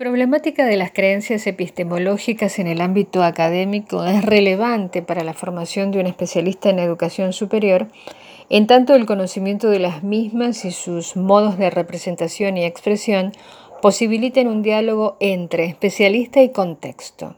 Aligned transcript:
problemática 0.00 0.64
de 0.64 0.78
las 0.78 0.92
creencias 0.92 1.46
epistemológicas 1.46 2.58
en 2.58 2.66
el 2.68 2.80
ámbito 2.80 3.22
académico 3.22 4.02
es 4.06 4.24
relevante 4.24 5.02
para 5.02 5.24
la 5.24 5.34
formación 5.34 5.90
de 5.90 6.00
un 6.00 6.06
especialista 6.06 6.70
en 6.70 6.78
educación 6.78 7.34
superior, 7.34 7.86
en 8.48 8.66
tanto 8.66 8.94
el 8.94 9.04
conocimiento 9.04 9.68
de 9.68 9.78
las 9.78 10.02
mismas 10.02 10.64
y 10.64 10.70
sus 10.70 11.16
modos 11.16 11.58
de 11.58 11.68
representación 11.68 12.56
y 12.56 12.64
expresión 12.64 13.32
posibiliten 13.82 14.48
un 14.48 14.62
diálogo 14.62 15.18
entre 15.20 15.66
especialista 15.66 16.40
y 16.40 16.48
contexto. 16.48 17.36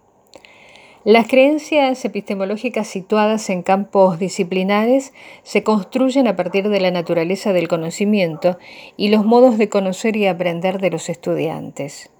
Las 1.02 1.26
creencias 1.26 2.04
epistemológicas 2.04 2.86
situadas 2.86 3.50
en 3.50 3.64
campos 3.64 4.20
disciplinares 4.20 5.12
se 5.42 5.64
construyen 5.64 6.28
a 6.28 6.36
partir 6.36 6.68
de 6.68 6.78
la 6.78 6.92
naturaleza 6.92 7.52
del 7.52 7.66
conocimiento 7.66 8.56
y 8.96 9.08
los 9.08 9.24
modos 9.24 9.58
de 9.58 9.68
conocer 9.68 10.16
y 10.16 10.28
aprender 10.28 10.80
de 10.80 10.90
los 10.90 11.08
estudiantes. 11.08 12.11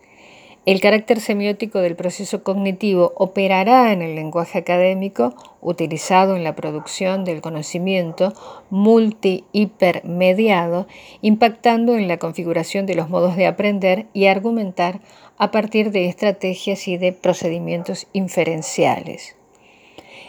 El 0.64 0.80
carácter 0.80 1.18
semiótico 1.18 1.80
del 1.80 1.96
proceso 1.96 2.44
cognitivo 2.44 3.14
operará 3.16 3.92
en 3.92 4.00
el 4.00 4.14
lenguaje 4.14 4.58
académico 4.58 5.34
utilizado 5.60 6.36
en 6.36 6.44
la 6.44 6.54
producción 6.54 7.24
del 7.24 7.40
conocimiento 7.40 8.32
multi-hipermediado, 8.70 10.86
impactando 11.20 11.96
en 11.96 12.06
la 12.06 12.18
configuración 12.18 12.86
de 12.86 12.94
los 12.94 13.08
modos 13.08 13.34
de 13.34 13.48
aprender 13.48 14.06
y 14.12 14.26
argumentar 14.26 15.00
a 15.36 15.50
partir 15.50 15.90
de 15.90 16.06
estrategias 16.06 16.86
y 16.86 16.96
de 16.96 17.12
procedimientos 17.12 18.06
inferenciales. 18.12 19.34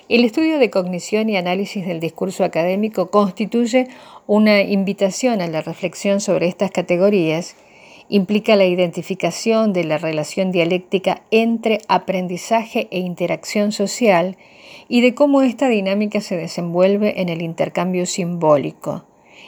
El 0.09 0.25
estudio 0.25 0.57
de 0.57 0.71
cognición 0.71 1.29
y 1.29 1.37
análisis 1.37 1.85
del 1.85 1.99
discurso 1.99 2.43
académico 2.43 3.11
constituye 3.11 3.87
una 4.25 4.63
invitación 4.63 5.41
a 5.41 5.47
la 5.47 5.61
reflexión 5.61 6.21
sobre 6.21 6.47
estas 6.47 6.71
categorías 6.71 7.55
implica 8.09 8.55
la 8.55 8.65
identificación 8.65 9.73
de 9.73 9.83
la 9.83 9.97
relación 9.97 10.51
dialéctica 10.51 11.21
entre 11.31 11.79
aprendizaje 11.87 12.87
e 12.91 12.99
interacción 12.99 13.71
social 13.71 14.37
y 14.87 15.01
de 15.01 15.15
cómo 15.15 15.41
esta 15.41 15.69
dinámica 15.69 16.21
se 16.21 16.37
desenvuelve 16.37 17.21
en 17.21 17.29
el 17.29 17.41
intercambio 17.41 18.05
simbólico 18.05 19.05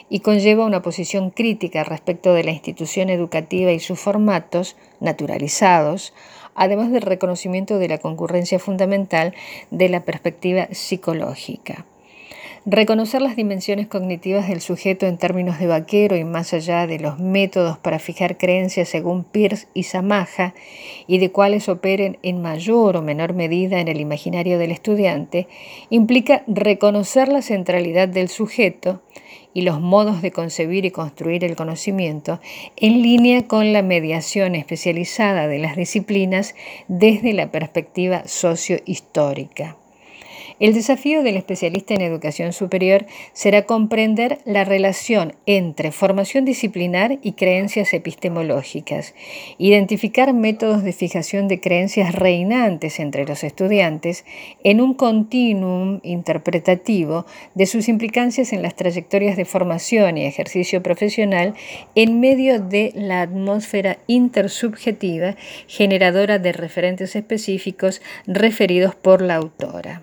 y 0.08 0.20
conlleva 0.20 0.64
una 0.64 0.82
posición 0.82 1.30
crítica 1.30 1.84
respecto 1.84 2.32
de 2.32 2.44
la 2.44 2.52
institución 2.52 3.10
educativa 3.10 3.72
y 3.72 3.80
sus 3.80 3.98
formatos 3.98 4.76
naturalizados, 5.00 6.14
además 6.54 6.90
del 6.92 7.02
reconocimiento 7.02 7.78
de 7.78 7.88
la 7.88 7.98
concurrencia 7.98 8.58
fundamental 8.58 9.34
de 9.70 9.88
la 9.88 10.04
perspectiva 10.04 10.68
psicológica. 10.70 11.84
Reconocer 12.68 13.22
las 13.22 13.36
dimensiones 13.36 13.86
cognitivas 13.86 14.48
del 14.48 14.60
sujeto 14.60 15.06
en 15.06 15.18
términos 15.18 15.60
de 15.60 15.68
vaquero 15.68 16.16
y 16.16 16.24
más 16.24 16.52
allá 16.52 16.88
de 16.88 16.98
los 16.98 17.20
métodos 17.20 17.78
para 17.78 18.00
fijar 18.00 18.38
creencias 18.38 18.88
según 18.88 19.22
Pierce 19.22 19.68
y 19.72 19.84
Samaja 19.84 20.52
y 21.06 21.18
de 21.18 21.30
cuáles 21.30 21.68
operen 21.68 22.18
en 22.24 22.42
mayor 22.42 22.96
o 22.96 23.02
menor 23.02 23.34
medida 23.34 23.78
en 23.78 23.86
el 23.86 24.00
imaginario 24.00 24.58
del 24.58 24.72
estudiante, 24.72 25.46
implica 25.90 26.42
reconocer 26.48 27.28
la 27.28 27.40
centralidad 27.40 28.08
del 28.08 28.28
sujeto 28.28 29.00
y 29.54 29.62
los 29.62 29.80
modos 29.80 30.20
de 30.20 30.32
concebir 30.32 30.86
y 30.86 30.90
construir 30.90 31.44
el 31.44 31.54
conocimiento 31.54 32.40
en 32.76 33.00
línea 33.00 33.46
con 33.46 33.72
la 33.72 33.82
mediación 33.82 34.56
especializada 34.56 35.46
de 35.46 35.60
las 35.60 35.76
disciplinas 35.76 36.56
desde 36.88 37.32
la 37.32 37.52
perspectiva 37.52 38.26
sociohistórica. 38.26 39.76
El 40.58 40.72
desafío 40.72 41.22
del 41.22 41.36
especialista 41.36 41.92
en 41.92 42.00
educación 42.00 42.54
superior 42.54 43.04
será 43.34 43.66
comprender 43.66 44.38
la 44.46 44.64
relación 44.64 45.34
entre 45.44 45.92
formación 45.92 46.46
disciplinar 46.46 47.18
y 47.20 47.32
creencias 47.32 47.92
epistemológicas, 47.92 49.14
identificar 49.58 50.32
métodos 50.32 50.82
de 50.82 50.94
fijación 50.94 51.46
de 51.46 51.60
creencias 51.60 52.14
reinantes 52.14 53.00
entre 53.00 53.26
los 53.26 53.44
estudiantes 53.44 54.24
en 54.64 54.80
un 54.80 54.94
continuum 54.94 56.00
interpretativo 56.02 57.26
de 57.54 57.66
sus 57.66 57.86
implicancias 57.90 58.54
en 58.54 58.62
las 58.62 58.76
trayectorias 58.76 59.36
de 59.36 59.44
formación 59.44 60.16
y 60.16 60.24
ejercicio 60.24 60.82
profesional 60.82 61.52
en 61.94 62.18
medio 62.18 62.62
de 62.62 62.92
la 62.94 63.20
atmósfera 63.20 63.98
intersubjetiva 64.06 65.36
generadora 65.66 66.38
de 66.38 66.52
referentes 66.52 67.14
específicos 67.14 68.00
referidos 68.26 68.94
por 68.94 69.20
la 69.20 69.34
autora. 69.34 70.00